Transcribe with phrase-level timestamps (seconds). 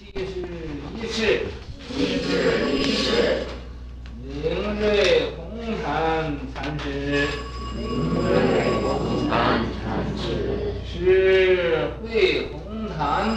[0.00, 0.40] 七十
[0.96, 1.44] 一世，
[1.86, 2.32] 七十
[2.72, 3.44] 一世，
[4.24, 5.84] 灵瑞红禅
[6.54, 6.88] 禅师，
[7.76, 7.84] 灵
[8.14, 8.24] 瑞
[8.80, 9.84] 红禅禅
[10.16, 13.36] 师，智慧红禅，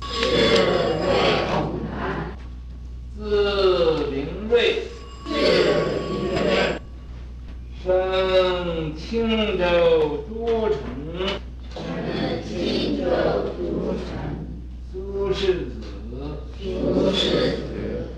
[0.00, 0.08] 智
[0.96, 1.04] 慧
[1.50, 1.52] 红
[1.90, 2.00] 禅，
[3.14, 4.16] 字灵
[4.48, 4.84] 瑞，
[5.26, 6.80] 字灵瑞，
[7.84, 10.32] 生青州诸
[10.70, 10.74] 城，
[11.74, 11.76] 生
[12.48, 13.04] 青州
[13.58, 13.60] 诸
[13.92, 14.00] 城，
[14.90, 14.94] 苏
[15.34, 15.70] 世子，
[16.58, 17.24] 苏世
[17.56, 18.08] 子，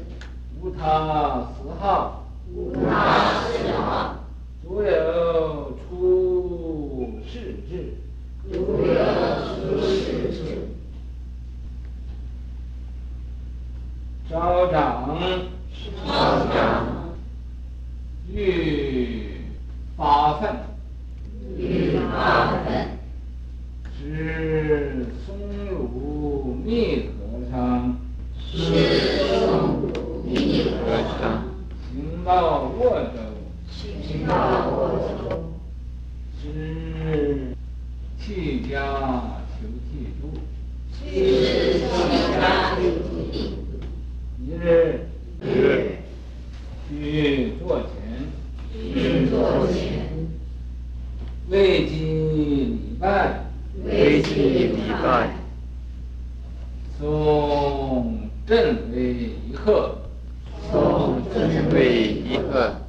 [0.60, 4.16] 无他四号，无他四号，
[4.62, 7.94] 独有出世志，
[8.52, 8.94] 独有
[9.46, 9.94] 出世
[10.32, 10.38] 志，
[14.30, 15.18] 昭长，
[16.06, 16.86] 稍长，
[18.32, 19.36] 欲
[19.96, 20.56] 发奋，
[21.58, 22.64] 欲发
[25.26, 25.36] 松
[25.70, 27.96] 鲁密和尚，
[28.40, 28.54] 是
[29.18, 30.74] 松鲁密和
[31.20, 31.44] 尚，
[31.92, 33.18] 行到沃州，
[33.70, 34.32] 行到
[34.70, 34.72] 沃
[35.20, 35.52] 州，
[36.42, 37.54] 是
[38.18, 38.72] 弃家
[39.52, 40.22] 求剃度，
[40.90, 41.84] 是弃
[42.32, 42.80] 家求
[43.30, 43.54] 剃度，
[44.40, 45.08] 一日
[45.42, 45.98] 一日
[46.88, 47.92] 去座前，
[48.72, 50.04] 去座前，
[51.48, 53.44] 未及礼拜，
[53.84, 55.30] 未及礼拜，
[56.98, 59.14] 送镇为
[59.48, 59.96] 一鹤，
[61.72, 62.82] 为一个，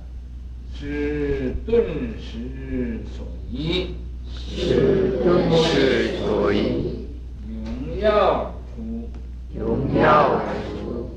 [0.77, 1.83] 是顿
[2.19, 3.95] 时所依，
[4.33, 7.07] 是顿时所依，
[7.47, 9.09] 荣耀而出，
[9.57, 11.09] 荣耀而出，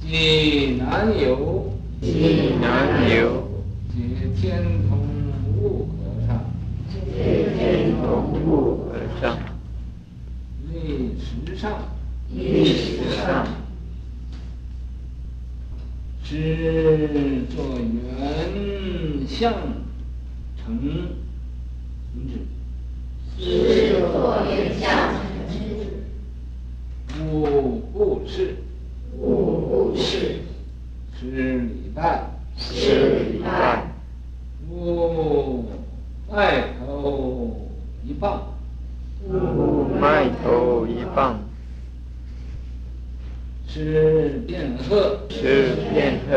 [0.00, 3.48] 济南游，济南游，
[3.90, 3.96] 接
[4.40, 4.98] 天童
[5.56, 6.44] 悟和尚，
[6.92, 8.04] 接天童
[8.44, 9.38] 悟和尚，
[10.70, 11.78] 历史上，
[12.32, 13.46] 历史上，
[16.28, 19.52] 是作原相
[20.56, 20.80] 成
[23.38, 28.56] 之，是作原相成之，勿不是，
[29.16, 30.40] 勿不是，
[31.16, 32.28] 是礼拜，
[32.58, 33.94] 是礼拜，
[34.68, 35.66] 勿
[36.28, 37.68] 迈头
[38.04, 38.52] 一棒，
[39.28, 41.38] 勿迈头一棒，
[43.68, 46.32] 是变鹤，是变鹤，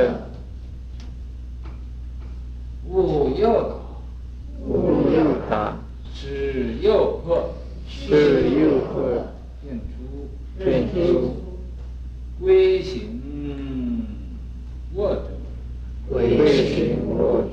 [2.88, 4.02] 勿诱导，
[4.66, 5.78] 勿诱导，
[6.14, 7.30] 是诱惑，
[7.88, 9.24] 是诱惑，
[9.64, 9.94] 变出，
[10.58, 11.38] 变出，
[12.40, 13.22] 归行
[14.96, 15.22] 沃州，
[16.12, 17.50] 归行沃州，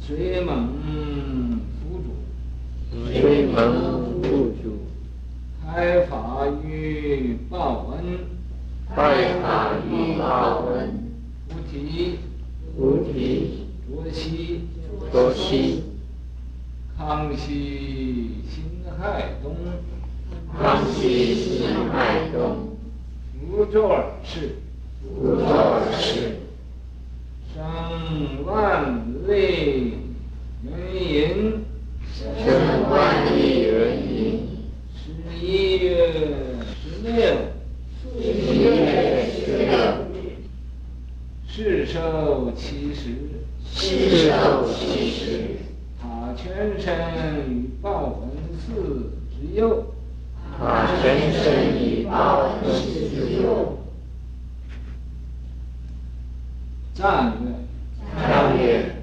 [0.00, 0.68] 随蒙
[1.82, 2.06] 福主，
[3.12, 3.54] 随蒙
[4.22, 4.24] 福
[4.62, 4.64] 主，
[5.62, 8.04] 开法于报恩，
[8.94, 8.94] 开
[9.42, 11.10] 法于报恩，
[11.48, 12.18] 菩提，
[12.76, 14.60] 菩提，卓溪，
[15.12, 15.82] 卓溪，
[16.96, 18.64] 康熙辛
[18.98, 19.54] 亥东，
[20.58, 22.76] 康熙辛亥东，
[23.50, 24.56] 福州尔氏，
[25.02, 26.38] 福州尔氏，
[27.54, 29.92] 生万历
[30.62, 31.64] 元寅，
[32.14, 34.48] 生万历元寅，
[34.96, 36.12] 十一月
[36.82, 37.14] 十六，
[38.00, 39.15] 十一月
[41.56, 43.14] 世寿七十，
[43.64, 45.56] 世寿七十，
[45.98, 48.28] 他全身与报恩
[48.60, 49.86] 寺之右，
[50.58, 53.78] 他全身与报恩寺之右，
[56.92, 57.48] 赞曰：
[58.20, 58.94] 赞曰：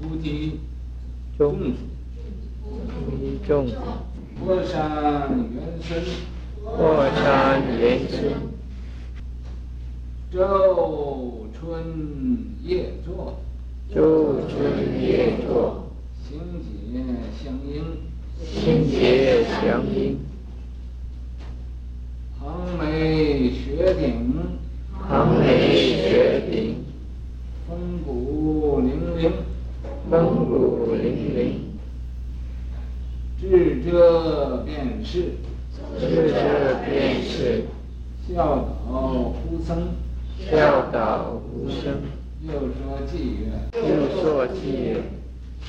[0.00, 0.58] 菩提
[1.36, 1.74] 众
[2.64, 3.68] 菩提众，
[4.40, 6.02] 佛山元孙，
[6.64, 8.32] 霍山元孙，
[10.32, 11.80] 周春
[12.64, 13.38] 夜坐，
[13.94, 15.86] 周春夜坐，
[16.28, 17.84] 行解相应，
[18.44, 20.18] 心结相应，
[22.40, 24.34] 横眉雪顶，
[25.08, 26.84] 横眉雪顶，
[27.68, 29.30] 风骨凌凌，
[30.10, 31.60] 风骨凌凌，
[33.40, 35.36] 智者便是，
[36.00, 37.66] 智者便是，
[38.28, 38.56] 教
[38.90, 39.90] 导呼声，
[40.50, 42.02] 教导无声，
[42.42, 43.42] 又说偈曰：
[43.74, 43.80] 又
[44.20, 45.02] 说偈曰：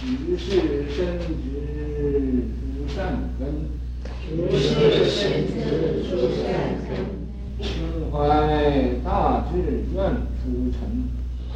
[0.05, 0.49] 举世
[0.89, 1.23] 深知
[2.75, 3.41] 诸善根，
[4.29, 6.43] 于是深知诸善
[6.87, 6.91] 根，
[7.61, 8.17] 胸怀
[9.03, 9.51] 大志
[9.93, 9.97] 愿
[10.37, 10.41] 出
[10.71, 11.07] 尘，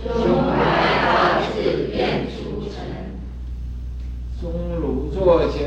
[0.02, 0.08] 胸
[0.44, 1.56] 怀大志
[1.94, 2.76] 愿出尘，
[4.40, 4.42] 松
[4.80, 5.58] 鲁座下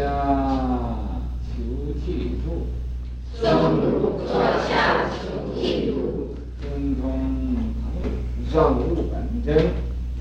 [1.55, 1.59] 处。
[3.41, 3.47] 松
[3.93, 3.95] 如
[4.27, 4.29] 坐
[4.69, 5.23] 下求
[5.55, 6.35] 剃度。
[6.61, 7.03] 天童
[7.81, 7.83] 堂
[8.53, 9.13] 上入本
[9.45, 9.49] 真。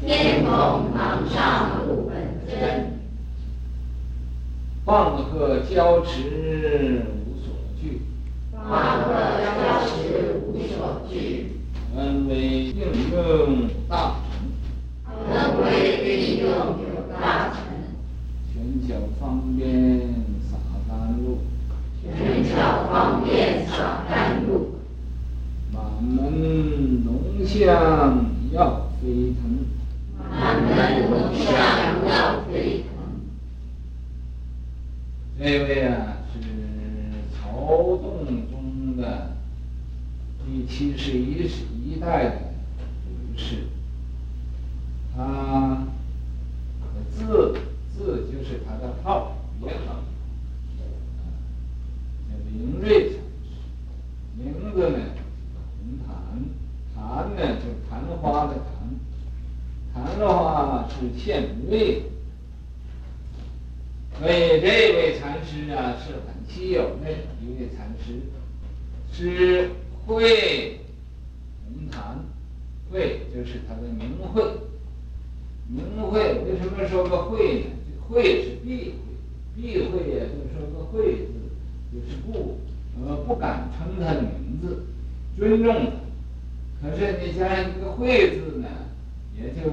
[0.05, 0.49] 天童
[0.93, 1.78] 堂上
[2.49, 2.99] 入本真。
[4.85, 8.01] 放鹤交持无所惧。
[8.51, 9.07] 放鹤
[9.39, 9.45] 交
[9.85, 9.91] 持
[10.47, 11.59] 无所惧。
[11.95, 12.75] 恩威应
[13.11, 15.13] 用大成。
[15.31, 15.67] 恩威
[16.25, 17.57] 应用有大成。
[18.51, 19.67] 拳脚方便
[20.49, 20.57] 洒
[20.87, 20.91] 甘
[21.23, 21.37] 露。
[22.01, 22.51] 权巧
[22.89, 24.49] 方便洒甘露。
[25.71, 29.39] 满门龙象耀飞腾。
[30.29, 30.67] 满门
[31.11, 31.47] 龙象
[32.07, 32.87] 耀飞腾。
[35.41, 36.39] 这位啊，是
[37.33, 37.39] 曹
[37.97, 39.31] 洞宗的
[40.45, 41.49] 第七十一
[41.85, 42.31] 一代的
[43.05, 43.55] 祖师，
[45.15, 45.87] 他
[46.93, 47.57] 的字
[47.95, 50.03] 字就是他的号也好，
[52.27, 53.49] 叫灵瑞禅师，
[54.35, 54.97] 名字呢
[55.79, 56.11] 红昙，
[56.93, 56.99] 昙
[57.37, 62.03] 呢就是昙花的昙，昙的话是献瑞。
[64.19, 67.07] 所以这位禅师啊是很稀有的
[67.99, 68.21] 是，
[69.11, 69.69] 是
[70.05, 70.79] 慧
[71.65, 72.19] 红昙，
[72.91, 74.41] 慧就是他的名会，
[75.67, 77.65] 名会为什么说个慧呢？
[77.85, 81.31] 这慧是避讳，避讳呀，就是说个慧字，
[81.93, 82.59] 就是不
[83.01, 84.85] 呃不敢称他的名字，
[85.37, 85.91] 尊重
[86.81, 86.89] 他。
[86.89, 88.67] 可是你加上这个慧字呢，
[89.37, 89.69] 也就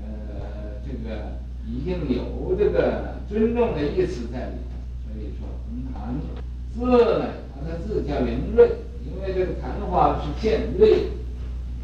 [0.00, 3.12] 呃这个已经有这个。
[3.28, 4.76] 尊重的意思在里头，
[5.08, 6.20] 所以说红檀
[6.74, 6.84] 字
[7.18, 7.32] 呢，
[7.64, 8.70] 它的字叫灵瑞，
[9.04, 11.10] 因为这个昙花是献瑞，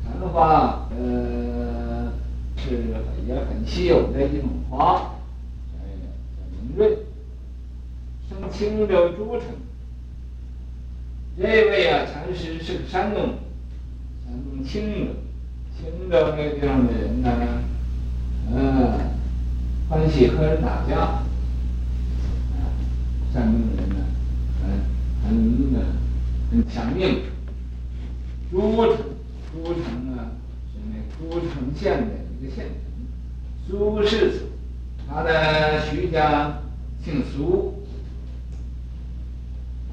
[0.05, 2.13] 昙花呃
[2.57, 2.95] 是
[3.27, 5.13] 也很稀有的一种花，
[5.75, 5.83] 哎，
[6.37, 6.99] 叫灵瑞。
[8.29, 9.47] 生青州诸城，
[11.39, 13.37] 这位啊禅师是个山东，
[14.27, 15.13] 山东青州，
[15.77, 17.31] 青州那地方的人呢，
[18.53, 18.93] 嗯，
[19.89, 21.23] 欢喜和人打架。
[23.33, 23.97] 山东人呢，
[25.29, 25.85] 很很那个
[26.51, 27.25] 很强硬。
[28.51, 28.97] 诸城，
[29.53, 30.33] 诸城啊，
[30.73, 32.75] 是那诸城县的一个县城。
[33.69, 34.47] 苏轼子，
[35.07, 36.63] 他的徐家
[37.05, 37.75] 姓苏。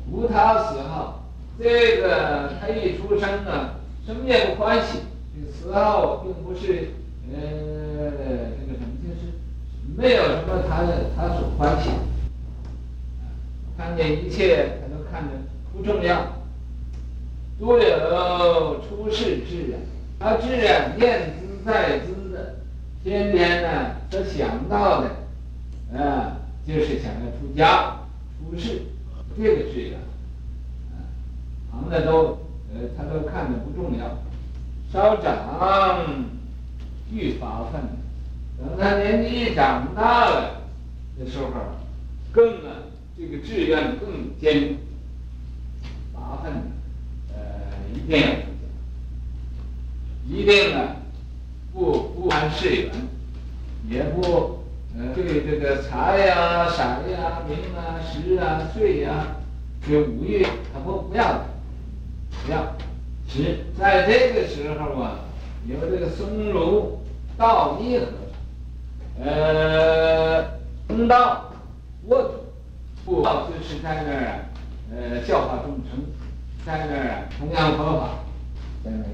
[0.09, 1.15] 胡桃死后，
[1.59, 4.99] 这个他一出生啊，什么也不欢喜。
[5.35, 6.91] 这个死号并不是
[7.33, 9.33] 呃这个什么，就是
[9.97, 10.85] 没有什么他
[11.17, 11.89] 他所欢喜。
[13.77, 14.79] 看见一切，
[15.85, 16.33] 重要。
[17.59, 19.79] 多有出世志啊，
[20.19, 22.55] 他志啊念兹在兹的，
[23.03, 25.09] 天天呢他想到的，
[25.97, 26.37] 啊，
[26.67, 27.99] 就是想要出家
[28.39, 28.81] 出世，
[29.37, 29.97] 这个志啊，
[30.91, 30.97] 啊，
[31.71, 32.39] 旁的都
[32.73, 34.17] 呃他都看的不重要。
[34.91, 36.03] 稍长
[37.11, 37.81] 愈发愤，
[38.57, 40.61] 等他年纪一长大了
[41.17, 41.51] 的时候，
[42.33, 42.83] 更啊。
[43.17, 44.77] 这个志愿更坚定，
[46.27, 46.51] 发奋，
[47.29, 47.37] 呃，
[47.93, 48.17] 一定，
[50.27, 50.95] 一定呢，
[51.71, 52.91] 不不攀世缘，
[53.87, 54.63] 也不
[54.97, 56.81] 呃对这个财呀、色
[57.11, 59.35] 呀、名啊、食啊、睡呀，
[59.87, 60.41] 这五欲
[60.73, 61.45] 他不不要的，
[62.45, 62.75] 不要。
[63.27, 65.19] 是在这个时候啊，
[65.67, 66.99] 由这个松如
[67.37, 68.05] 道一和
[69.19, 70.43] 尚，呃，
[70.87, 71.51] 通道
[72.07, 72.31] 卧土。
[73.05, 74.45] 不，就是在那儿，
[74.91, 76.05] 呃，教化众生，
[76.65, 78.09] 在那儿弘扬佛法，
[78.83, 79.09] 在那里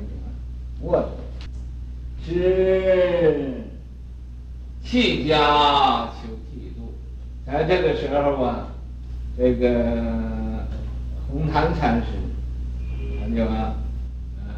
[0.82, 1.10] 卧着，
[2.26, 3.64] 是
[4.84, 6.94] 弃家求剃度，
[7.46, 8.68] 在这个时候啊，
[9.38, 10.66] 这个
[11.32, 12.08] 红昙禅师，
[13.22, 13.76] 他就啊，
[14.46, 14.54] 呃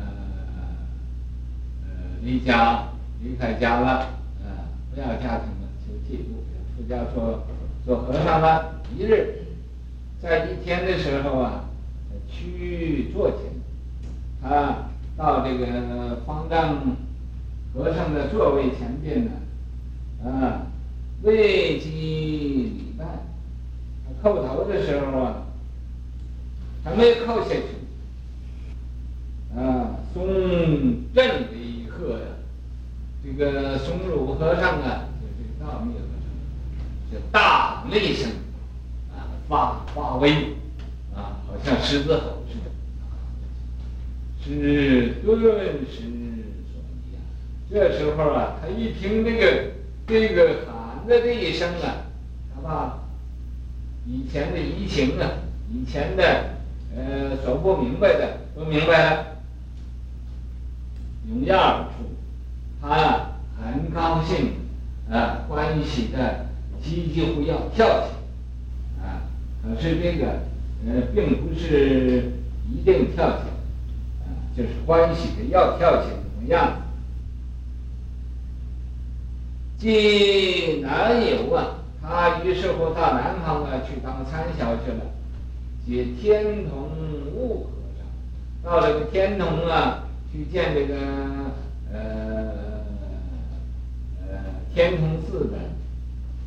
[1.83, 1.89] 呃
[2.23, 2.85] 离家
[3.21, 4.07] 离开家了，
[4.43, 4.49] 呃，
[4.93, 6.43] 不要家庭了，求剃度，
[6.75, 7.43] 出家做
[7.85, 8.81] 做和尚了。
[8.97, 9.42] 一日，
[10.23, 11.65] 在一天的时候啊，
[12.31, 13.39] 去坐前，
[14.41, 14.87] 他
[15.17, 16.95] 到这个方丈
[17.73, 19.31] 和尚的座位前边呢，
[20.23, 20.67] 啊，
[21.23, 21.89] 未及
[22.73, 23.03] 礼拜，
[24.05, 25.43] 他叩头的时候啊，
[26.85, 27.67] 还没叩下去，
[29.59, 30.23] 啊，松
[31.13, 32.25] 震雷鹤呀，
[33.21, 38.13] 这个松如和尚啊，就是道密和尚，就大喊一
[39.47, 40.31] 发发威，
[41.13, 42.71] 啊，好像狮子吼似的，
[44.43, 47.17] 是顿时所迷啊。
[47.69, 49.71] 这时候啊，他一听这个
[50.07, 52.07] 这个喊的这一声啊，
[52.53, 52.99] 他把
[54.05, 55.29] 以前的疑情啊，
[55.71, 56.23] 以前的
[56.95, 59.25] 呃所不明白的都明白了，
[61.27, 62.05] 踊跃而出，
[62.81, 64.53] 他很高兴
[65.09, 66.47] 啊，欢喜的
[66.81, 68.22] 几乎要跳起来
[69.63, 70.27] 可是这个
[70.85, 72.31] 呃并不是
[72.69, 76.81] 一定跳起来，啊，就是欢喜的要跳起来怎么样？
[79.77, 85.01] 既南游啊，他于是乎到南方啊去当参销去了。
[85.85, 86.89] 解天童
[87.33, 90.95] 悟和尚，到了个天童啊，去见这个
[91.91, 91.99] 呃
[94.21, 94.37] 呃
[94.73, 95.57] 天童寺的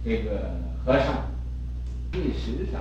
[0.04, 0.52] 这个
[0.84, 1.26] 和尚。
[2.10, 2.80] 第十章，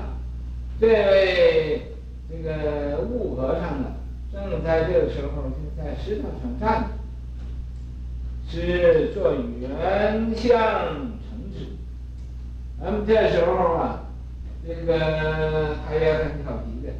[0.79, 1.81] 这位
[2.29, 3.95] 这个悟和尚呢，
[4.31, 6.89] 正在这个时候就在石头上站
[8.49, 11.67] 着，是做圆相成之。
[12.81, 14.01] 那么这时候啊。
[14.67, 16.91] 这个他也很调皮的，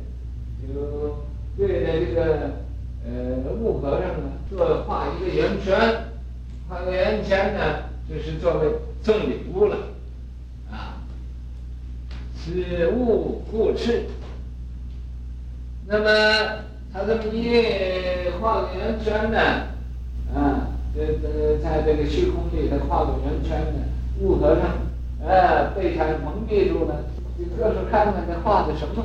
[0.61, 1.25] 就
[1.57, 2.51] 对着这个
[3.03, 5.73] 呃悟和尚呢，做画一个圆圈，
[6.69, 8.67] 画个圆圈呢，就是作为
[9.01, 9.75] 送礼物了，
[12.45, 14.03] 是悟护持。
[15.87, 16.59] 那么
[16.93, 19.39] 他这么一画个圆圈呢，
[20.33, 23.83] 啊，这这在这个虚空里头画个圆圈呢，
[24.19, 27.03] 悟和尚呃被他蒙蔽住了。
[27.37, 29.03] 你各处看看他画的什么，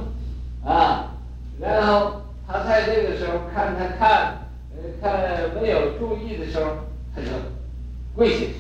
[0.70, 1.14] 啊，
[1.58, 4.38] 然后他在这个时候看他看，
[4.76, 6.72] 呃，看没有注意的时候，
[7.14, 7.28] 他就
[8.14, 8.54] 跪下去，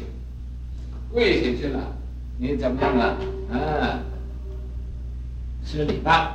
[1.12, 1.80] 跪下去了，
[2.38, 3.16] 你怎么样啊？
[3.52, 4.00] 啊，
[5.70, 6.32] 吃礼饭，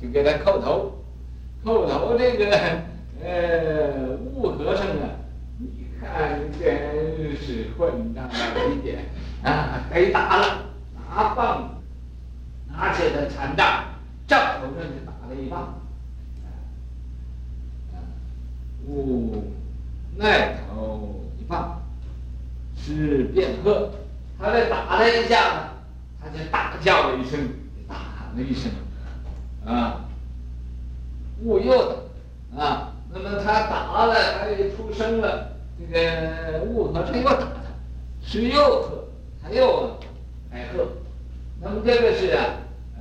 [0.00, 0.92] 就给他叩头，
[1.64, 2.50] 叩头这个
[3.22, 5.14] 呃悟和尚啊，
[5.58, 5.68] 你
[6.00, 9.04] 看真是混账了一点。
[9.44, 10.64] 啊，挨打了，
[11.14, 11.74] 拿棒子。
[12.76, 13.84] 拿起他禅杖，
[14.26, 15.60] 照头上就打了一棒，
[17.92, 17.94] 啊，
[18.88, 19.52] 悟
[20.16, 21.82] 耐头一棒，
[22.76, 23.90] 是便喝，
[24.40, 25.58] 他再打他一下子，
[26.20, 27.40] 他就大叫了一声，
[27.86, 27.94] 打
[28.34, 28.72] 了一声，
[29.66, 30.06] 啊，
[31.42, 31.92] 悟又
[32.56, 37.60] 打，啊，那么他打了，他也出声了，这个悟和尚又打他，
[38.24, 39.04] 是又喝，
[39.42, 39.98] 他又
[40.52, 40.88] 挨喝，
[41.60, 42.44] 那么这个是啊。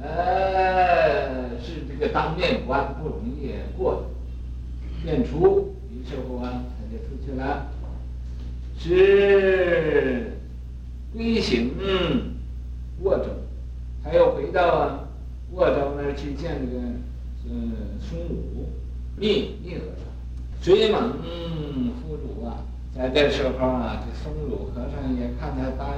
[0.04, 4.04] 呃，是这个当面关不容易过，
[5.04, 7.68] 便出，于是乎啊，他就出去了。
[8.84, 10.38] 是
[11.14, 11.72] 归行
[13.02, 13.26] 沃州，
[14.04, 15.00] 他又回到啊
[15.52, 16.82] 沃州那儿去见这个
[17.48, 18.70] 嗯孙武
[19.18, 20.64] 密密和尚。
[20.64, 21.14] 追猛
[22.02, 22.58] 夫主啊，
[22.96, 25.94] 在这时候啊，这松武和尚也看他当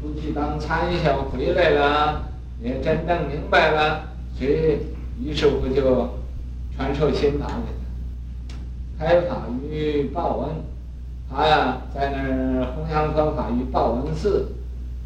[0.00, 2.28] 出去当参销回来了。
[2.62, 4.78] 也真正明白了，所以
[5.20, 6.08] 于是乎就
[6.76, 7.74] 传授心法给
[8.96, 10.62] 他，开法于报恩，
[11.34, 14.48] 他呀在那儿弘扬佛法于报恩寺，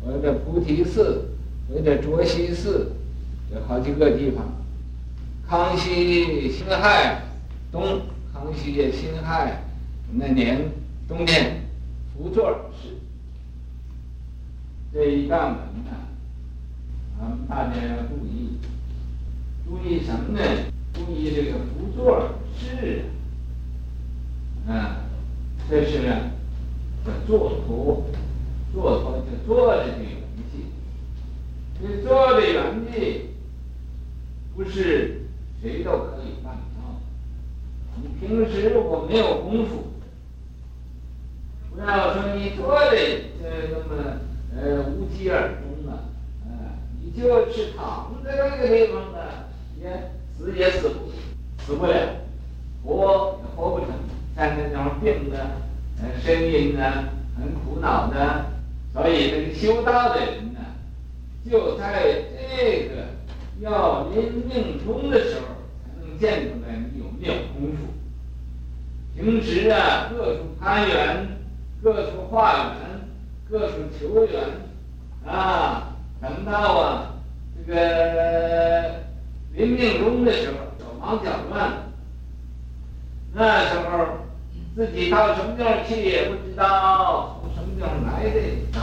[0.04, 1.28] 或者菩提寺，
[1.68, 2.90] 或者卓溪寺，
[3.48, 4.44] 这好几个地方。
[5.48, 7.22] 康熙辛亥
[7.70, 8.00] 冬，
[8.32, 9.62] 康熙辛亥
[10.10, 10.68] 那年
[11.06, 11.62] 冬天，
[12.12, 12.88] 伏祚尔氏，
[14.92, 15.92] 这一段文呢。
[17.20, 18.58] 啊，大家要注意，
[19.64, 20.44] 注意什么呢？
[20.92, 23.04] 注意这个伏祚尔氏，
[24.68, 25.05] 啊，
[25.68, 26.08] 这是叫
[27.26, 28.04] 坐托，
[28.72, 30.10] 坐托就坐着的圆
[30.52, 30.52] 寂。
[31.80, 33.20] 这坐的圆寂，
[34.54, 35.22] 不是
[35.60, 37.00] 谁都可以办到。
[37.96, 39.84] 你平时如果没有功夫，
[41.70, 42.96] 不要说你坐的
[43.42, 44.20] 这那么
[44.56, 46.04] 呃无疾而终了。
[47.16, 49.18] 就是躺在那个地方呢，
[49.80, 51.10] 也死也死不
[51.62, 51.96] 死不了，
[52.84, 53.88] 活也活不成，
[54.36, 55.38] 在那地方病的，
[56.02, 58.44] 呃，呻吟呢，很苦恼的，
[58.92, 60.60] 所以这个修道的人呢，
[61.50, 62.02] 就在
[62.36, 63.06] 这个
[63.60, 65.46] 要临命终的时候，
[65.84, 67.86] 才能见出来你有没有功夫。
[69.16, 71.26] 平时啊，各处攀缘，
[71.82, 73.08] 各处化缘，
[73.50, 74.44] 各处求缘，
[75.24, 75.94] 啊。
[76.18, 77.14] 等到啊，
[77.66, 79.02] 这个
[79.52, 81.72] 临命终的时候，手忙脚乱，
[83.34, 84.06] 那时候
[84.76, 87.74] 自己到什么地方去也不知道，从什么？
[87.76, 88.82] 地方来的也不知道，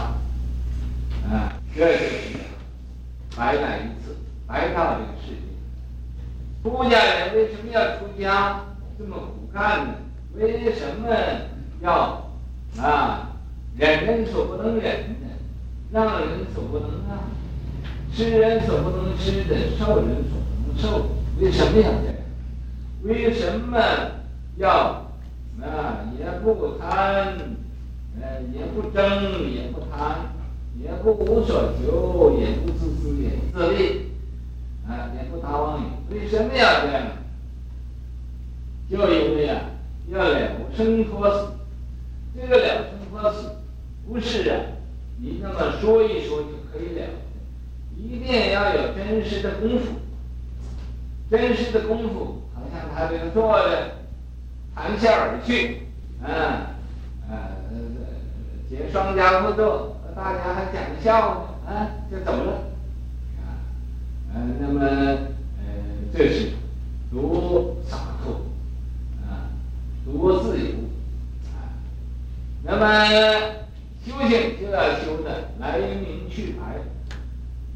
[1.30, 2.10] 啊，这就是
[3.38, 5.38] 白来一次，白到这个世界。
[6.64, 7.72] 出家人为什么？
[7.72, 8.62] 要出家
[8.98, 9.18] 这么？
[9.18, 9.94] 苦干呢？
[10.34, 11.16] 为什么？
[11.82, 12.28] 要
[12.82, 13.30] 啊
[13.78, 15.28] 忍人所不能忍呢？
[15.92, 17.20] 让人所不能让，
[18.12, 21.08] 吃人所不能吃的，受人所不能受。
[21.40, 21.78] 为什么？
[21.78, 22.16] 要这样？
[23.04, 23.80] 为什么？
[24.58, 25.03] 要
[25.62, 26.10] 啊？
[26.20, 27.38] 也不贪，
[28.22, 30.34] 呃，也不争，也不贪，
[30.82, 34.12] 也不无所求，也不自私，也不自利，
[34.88, 35.86] 啊，也不大妄语。
[36.10, 37.04] 为什么要这样？
[38.90, 39.62] 就因为啊，
[40.10, 41.48] 要了生脱死。
[42.36, 43.56] 这个了生脱死，
[44.08, 44.56] 不是啊，
[45.18, 47.06] 你那么说一说就可以了，
[47.96, 49.86] 一定要有真实的功夫。
[51.32, 54.03] 真实的功夫，好像他这个坐着
[54.76, 55.84] 谈笑而去，
[56.24, 56.74] 啊，
[57.30, 57.54] 啊，
[58.68, 62.54] 结双跏趺坐，大家还讲笑呢，啊，就走了，
[63.38, 63.62] 啊，
[64.34, 65.70] 呃、那么，呃，
[66.12, 66.54] 这是
[67.12, 68.42] 多洒脱，
[69.28, 69.54] 啊，
[70.06, 70.66] 多自由，
[71.54, 71.78] 啊，
[72.64, 72.84] 那么
[74.04, 76.82] 修行就要修的来明去白，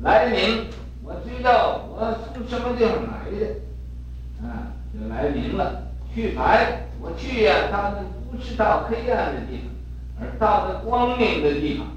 [0.02, 0.66] 来明。
[1.04, 3.56] 我知道我从什么地方来的，
[4.46, 5.84] 啊，就来明了。
[6.16, 9.70] 去白，我去呀、啊，到那不是到黑暗的地方，
[10.20, 11.88] 而到了光明的地方，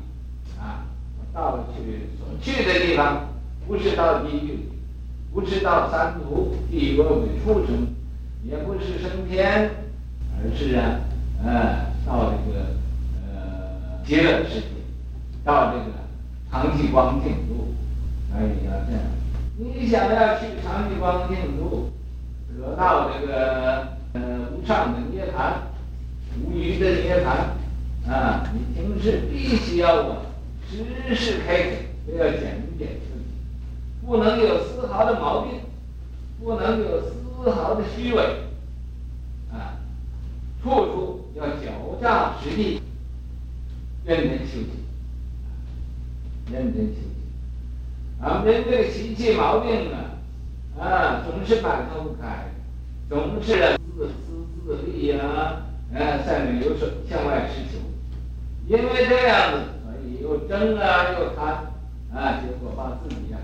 [0.58, 0.84] 啊，
[1.18, 3.28] 我到了去所去的地方，
[3.66, 4.68] 不是到地狱，
[5.32, 7.06] 不是到三途地狱鬼
[7.42, 7.88] 畜生，
[8.44, 9.70] 也不是升天，
[10.38, 11.00] 而是啊，
[11.44, 12.66] 呃，到这个
[13.32, 14.66] 呃极乐世界，
[15.44, 15.84] 到这个
[16.50, 17.74] 长寂光净土。
[18.30, 19.02] 所以要这样，
[19.58, 21.90] 你想要去长寂光净土，
[22.56, 23.89] 得到这个
[24.66, 25.54] 上的涅槃，
[26.44, 30.26] 无余的涅槃，啊，你平时必须要我
[30.68, 31.76] 时时开口
[32.06, 33.24] 都要检点自己，
[34.06, 35.60] 不能有丝毫的毛病，
[36.42, 38.22] 不能有丝毫的虚伪，
[39.52, 39.78] 啊，
[40.62, 42.80] 处处要脚踏实地，
[44.04, 44.70] 认真修行，
[46.52, 47.10] 认真修行。
[48.22, 50.20] 啊，人这个习气毛病啊，
[50.78, 52.50] 啊，总是摆脱不开，
[53.08, 54.29] 总是自私
[54.70, 55.18] 自利呀，
[55.92, 57.78] 啊，在那有所向外施求，
[58.68, 61.72] 因为这样子，所以又争啊又贪，
[62.14, 63.42] 啊，结果把自己呀、啊，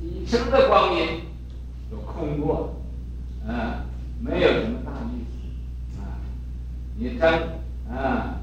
[0.00, 1.24] 一生的光阴
[1.90, 2.76] 都空过，
[3.46, 3.84] 啊，
[4.18, 5.26] 没有什么大意
[5.92, 6.16] 思，啊，
[6.96, 7.30] 你争，
[7.94, 8.40] 啊，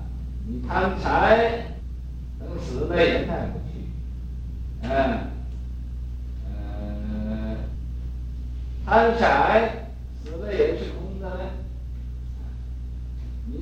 [0.47, 1.65] 你贪财，
[2.37, 5.25] 等死了也带不去，啊。
[8.85, 9.87] 贪财
[10.23, 11.43] 死了也是空的呢。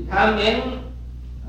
[0.08, 0.62] 你贪名，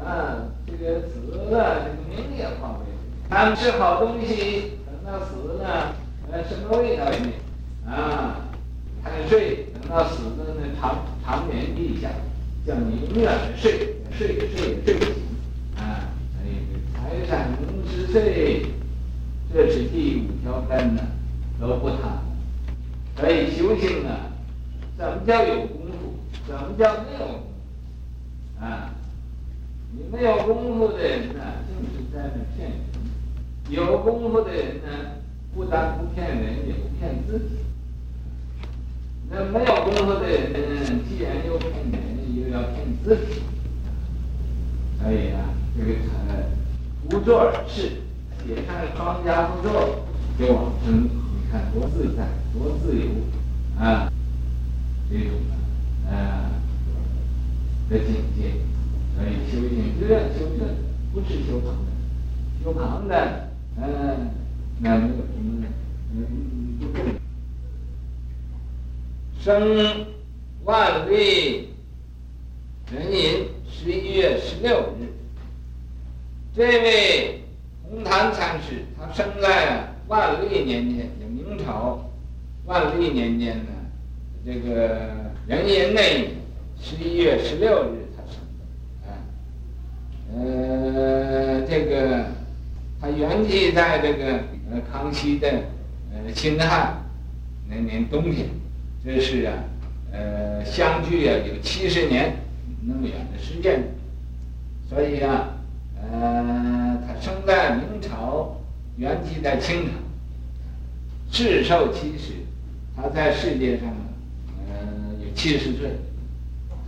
[0.05, 3.31] 啊，这个死了，这个名也化为水。
[3.31, 5.95] 贪吃好东西，等到死了，
[6.33, 7.93] 呃，什么味道也没有。
[7.93, 8.49] 啊，
[9.05, 12.11] 贪睡，等到死了呢，长长眠地下，
[12.67, 15.15] 叫你永远睡，睡也睡也睡不醒。
[15.77, 18.67] 啊，所以财产名食睡，
[19.55, 21.03] 这是第五条根呢，
[21.61, 22.19] 都不贪。
[23.21, 24.35] 所以修行啊，
[24.99, 26.19] 怎么叫有功夫？
[26.49, 27.48] 怎么叫没有功？
[28.61, 28.91] 啊，
[29.93, 32.79] 你没有功夫的人呢，就是在那骗人；
[33.71, 34.89] 有功夫的人呢，
[35.55, 37.57] 不但不骗人，也不骗自己。
[39.31, 40.59] 那没有功夫的人呢，
[41.09, 42.01] 既然又骗人，
[42.35, 43.43] 又要骗自己。
[45.01, 45.93] 所以啊，这个
[46.29, 46.51] 呃，
[47.09, 48.03] 不做事，
[48.45, 50.05] 写上双跏趺坐，
[50.37, 51.05] 就往生。
[51.05, 53.07] 你看多自在，多自由，
[53.79, 54.11] 啊，
[55.09, 56.51] 这种的，啊
[57.89, 58.53] 的境界，
[59.17, 60.69] 所以修行就要修正，
[61.13, 61.89] 不是修旁的，
[62.63, 63.87] 修旁的，嗯、啊，
[64.81, 65.65] 那没有什么，
[66.15, 67.13] 嗯，不重要。
[69.41, 70.07] 生
[70.65, 71.71] 万历
[72.93, 75.09] 壬寅十一月十六日，
[76.55, 77.45] 这位
[77.85, 81.09] 红檀禅师，他生在万历年间。
[81.31, 82.11] 明朝
[82.67, 83.71] 万历年间呢，
[84.45, 86.31] 这个壬寅那年
[86.81, 89.11] 十一月十六日他生的，啊，
[90.33, 92.27] 呃，这个
[93.01, 95.49] 他圆寂在这个呃康熙的
[96.13, 96.95] 呃辛亥
[97.69, 98.47] 那年冬天，
[99.05, 99.53] 这是啊，
[100.13, 102.37] 呃相距啊有七十年
[102.83, 103.83] 那么远的时间，
[104.89, 105.55] 所以啊，
[106.01, 108.57] 呃他生在明朝，
[108.97, 109.93] 圆寂在清朝。
[111.31, 112.33] 至寿七十，
[112.97, 113.87] 他在世界上，
[114.71, 115.91] 嗯、呃，有七十岁。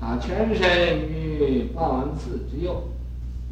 [0.00, 2.82] 他全身于报恩寺之右，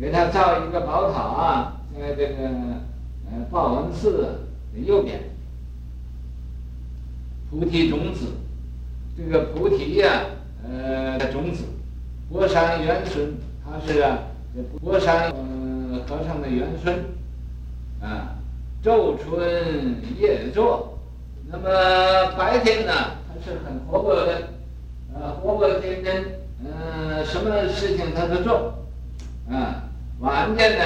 [0.00, 2.48] 给他造一个宝塔，在这个
[3.30, 5.20] 呃报恩寺的右边。
[7.50, 8.26] 菩提种子，
[9.16, 10.22] 这个菩提呀、
[10.62, 11.64] 啊，呃，种子，
[12.30, 13.34] 博山元孙，
[13.64, 14.18] 他是啊，
[14.80, 16.96] 博山呃和尚的元孙，
[18.00, 18.34] 啊。
[18.80, 20.96] 昼春夜坐，
[21.50, 21.68] 那么
[22.38, 22.92] 白天呢，
[23.26, 24.50] 他是很活泼的，
[25.12, 28.87] 呃，活泼天真，嗯，什么事情他都做，
[29.49, 29.85] 啊，
[30.21, 30.85] 晚间呢，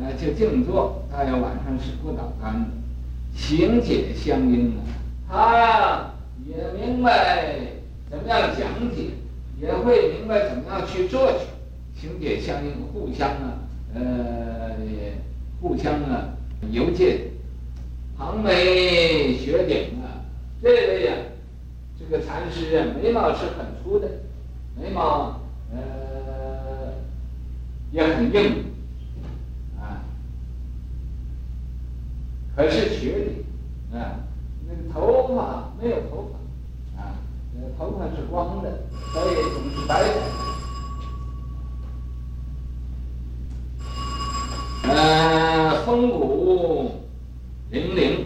[0.00, 2.68] 呃，就静坐，他要晚上是不倒肝的，
[3.36, 4.80] 情解相应啊，
[5.28, 6.10] 他
[6.46, 7.56] 也明白
[8.08, 9.10] 怎么样讲解，
[9.60, 13.58] 也会明白怎么样去做去，情解相应，互相啊，
[13.94, 14.76] 呃，
[15.60, 16.28] 互相啊，
[16.70, 17.32] 有借。
[18.16, 20.26] 庞眉雪顶啊，
[20.60, 21.12] 这位呀，
[21.96, 24.08] 这个禅师啊，眉毛是很粗的，
[24.80, 25.40] 眉毛
[25.72, 26.94] 呃
[27.90, 28.64] 也很硬
[29.80, 30.04] 啊，
[32.54, 33.44] 可是雪
[33.90, 34.20] 顶啊，
[34.68, 37.16] 那个头发没有头发啊，
[37.54, 40.08] 那个头发是光的，所以总是白的。
[44.84, 46.92] 呃，风骨。
[47.70, 48.24] 伶伶，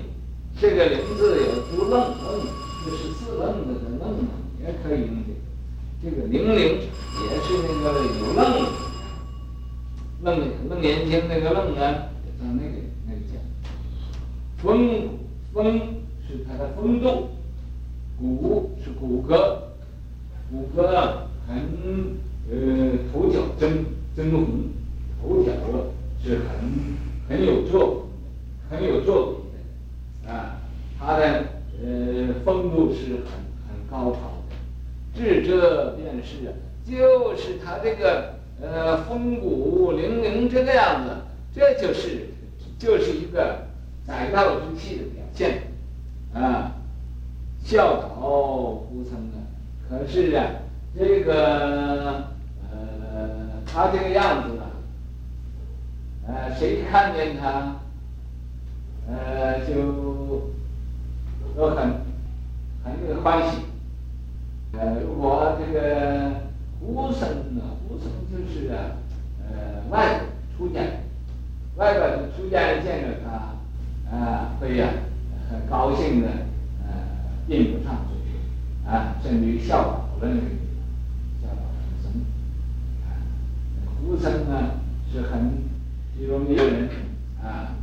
[0.60, 2.46] 这个伶字有读愣愣，
[2.86, 5.38] 就是字愣子的愣嘛，也可以用这个。
[6.00, 7.84] 这个伶伶也是那个
[8.20, 8.40] 有愣，
[10.22, 10.26] 愣
[10.68, 12.06] 愣年轻那个愣啊，
[12.38, 12.70] 像那个
[13.08, 13.34] 那个叫。
[14.58, 15.18] 风
[15.52, 15.56] 风
[16.28, 17.30] 是它的风度，
[18.16, 19.58] 骨是骨骼，
[20.52, 20.80] 骨骼
[21.48, 21.50] 很
[22.48, 22.52] 呃
[23.62, 23.84] 曾
[24.16, 24.48] 曾红，
[25.22, 25.52] 头角
[26.20, 26.48] 是很
[27.28, 28.08] 很有作。
[28.68, 30.56] 很有作品的，啊，
[30.98, 31.44] 他的
[31.84, 33.26] 呃风度是很
[33.68, 34.56] 很高超的，
[35.14, 36.54] 智者便是，
[36.90, 41.10] 就是他这个呃风骨凌凌这个样子，
[41.54, 43.66] 这就是一个
[44.06, 45.64] 载道之器的表现，
[46.32, 46.72] 啊，
[47.62, 49.36] 教导胡僧啊，
[49.86, 50.46] 可是啊，
[50.98, 52.24] 这个
[52.72, 54.64] 呃他这个样子呢，
[56.26, 57.76] 呃谁看见他？
[59.04, 60.52] 呃，就
[61.56, 61.76] 都很
[62.84, 63.62] 很这个欢喜。
[64.78, 66.30] 呃，如果这个
[66.78, 68.94] 胡僧啊，胡僧就是啊，
[69.42, 70.82] 呃，外国出家，
[71.76, 74.88] 外国的出家人见着他，啊，会呀、
[75.50, 76.28] 很高兴的，
[76.84, 76.92] 呃，
[77.48, 80.40] 并不上嘴，啊，甚至于效仿了那个
[81.40, 82.12] 效仿胡僧，
[83.06, 83.08] 啊，
[84.00, 84.80] 胡僧呢
[85.10, 85.62] 是很
[86.18, 86.88] 这种一个人，
[87.42, 87.76] 啊。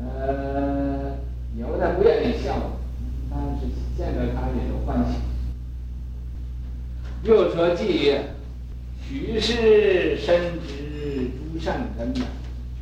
[0.00, 1.16] 呃，
[1.58, 2.54] 有的不愿意笑，
[3.28, 5.18] 但是见到他也有欢喜。
[7.24, 8.20] 又说偈，
[9.02, 12.26] 许是深知诸善根呐。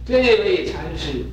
[0.07, 1.27] 这位禅师，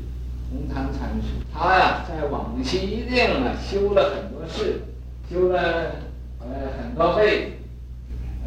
[0.49, 4.81] 红檀禅师，他呀在往昔一定啊修了很多事，
[5.29, 5.91] 修了
[6.39, 6.47] 呃
[6.81, 7.51] 很多辈子，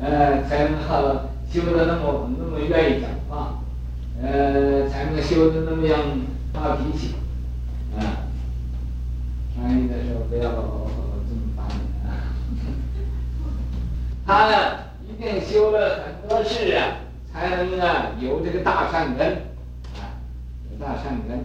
[0.03, 3.61] 呃才能好修的那么那么愿意讲话，
[4.21, 5.97] 呃才能修的那么样
[6.53, 7.15] 发脾气。
[7.97, 8.27] 啊，
[9.57, 10.91] 翻译的时候不要这么
[11.57, 12.35] 翻译啊！
[14.27, 14.57] 他呢，
[15.09, 16.99] 一定修了很多事啊，
[17.33, 19.46] 才能啊有这个大善根，
[20.87, 21.45] 大善根，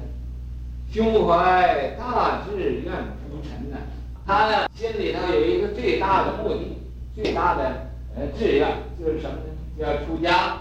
[0.94, 3.78] 胸怀大志愿出尘呐。
[4.24, 6.78] 他呢，心里头有一个最大的目的，
[7.16, 8.68] 最大的呃志愿
[9.00, 9.44] 就是什么呢？
[9.80, 10.58] 要出家，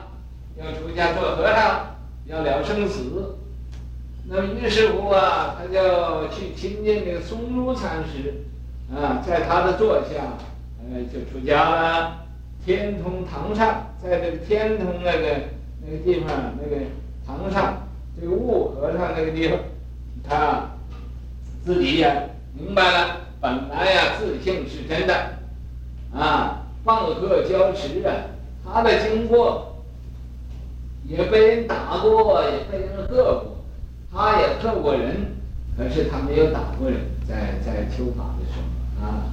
[0.57, 3.37] 要出家做和尚，要了生死。
[4.27, 8.45] 那么于是乎啊，他就去亲近这个松如禅师，
[8.95, 10.39] 啊，在他的座下，
[10.91, 12.17] 呃，就出家了。
[12.65, 15.37] 天童堂上，在这个天童那个
[15.85, 16.83] 那个地方，那个
[17.27, 19.59] 堂上，这个悟和尚那个地方，
[20.27, 20.71] 他
[21.65, 25.15] 自己也明白了，本来呀、自性是真的，
[26.15, 28.13] 啊，放鹤交翅啊，
[28.65, 29.77] 他的经过
[31.07, 33.57] 也被人打过，也被人喝过。
[34.13, 35.25] 他也恨过人，
[35.79, 39.31] 可是他没有打过人，在在求法的时候啊，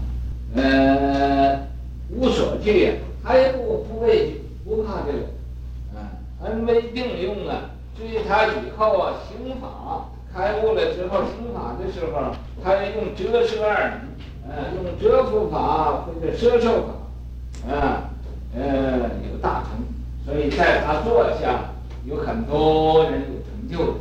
[0.56, 1.68] 呃，
[2.12, 6.14] 无所惧呀，他也不不畏惧，不怕这个，啊，
[6.44, 7.72] 恩威并用啊。
[7.98, 14.02] 至于他以后啊行法开悟了之后行法的时候，他要用遮摄二能，
[14.48, 18.10] 呃，用遮伏法或者摄受法，啊，
[18.56, 19.84] 呃，有大成，
[20.24, 21.72] 所以在他座下
[22.06, 24.00] 有很多人有成就的。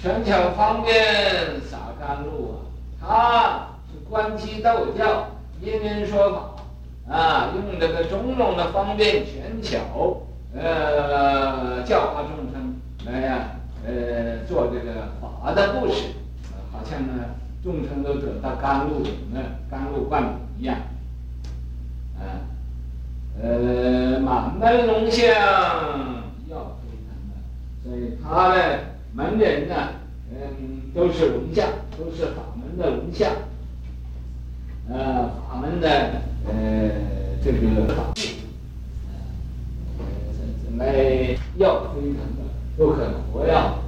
[0.00, 0.94] 权巧方便
[1.60, 2.56] 洒甘露啊，
[3.00, 5.26] 他是观机逗教，
[5.60, 10.22] 因缘说法啊，用这个种种的方便权巧，
[10.54, 12.74] 呃，教化众生
[13.06, 13.50] 来呀、
[13.84, 16.08] 呃，做这个法的布施，
[16.72, 17.24] 好像呢，
[17.62, 19.00] 众生都得到甘露
[19.32, 19.40] 呢，
[19.70, 20.76] 甘露灌顶一样，
[22.18, 22.22] 啊，
[23.42, 25.26] 呃，满门龙象
[26.48, 27.34] 要非常的，
[27.82, 28.94] 所以他呢。
[29.16, 29.74] 门人呢，
[30.32, 33.30] 嗯，都是龙象，都是法门的龙象。
[34.90, 35.88] 呃法门的
[36.48, 36.90] 呃
[37.44, 38.12] 这个法，
[40.76, 40.84] 那
[41.56, 42.42] 药飞腾的
[42.76, 43.78] 不可活药，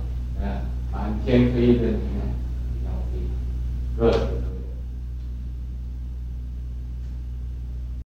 [0.41, 2.23] 啊满天飞的里面，
[2.85, 3.19] 要飞，
[3.99, 4.46] 各。